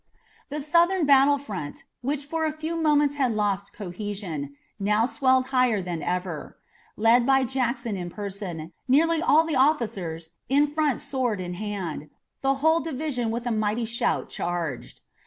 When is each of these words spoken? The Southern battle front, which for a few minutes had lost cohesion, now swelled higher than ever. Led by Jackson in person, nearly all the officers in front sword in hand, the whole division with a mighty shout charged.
The 0.49 0.59
Southern 0.59 1.05
battle 1.05 1.37
front, 1.37 1.83
which 2.01 2.25
for 2.25 2.43
a 2.43 2.51
few 2.51 2.75
minutes 2.75 3.13
had 3.21 3.33
lost 3.35 3.71
cohesion, 3.71 4.55
now 4.79 5.05
swelled 5.05 5.49
higher 5.49 5.79
than 5.79 6.01
ever. 6.01 6.57
Led 6.97 7.23
by 7.23 7.43
Jackson 7.43 7.95
in 7.95 8.09
person, 8.09 8.73
nearly 8.87 9.21
all 9.21 9.43
the 9.45 9.55
officers 9.55 10.31
in 10.49 10.65
front 10.65 11.01
sword 11.01 11.39
in 11.39 11.53
hand, 11.53 12.09
the 12.41 12.55
whole 12.65 12.79
division 12.79 13.29
with 13.29 13.45
a 13.45 13.51
mighty 13.51 13.85
shout 13.85 14.27
charged. 14.31 15.01